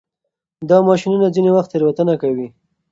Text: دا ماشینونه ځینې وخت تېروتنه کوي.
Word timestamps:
دا 0.69 0.77
ماشینونه 0.87 1.27
ځینې 1.35 1.49
وخت 1.53 1.69
تېروتنه 1.71 2.13
کوي. 2.21 2.47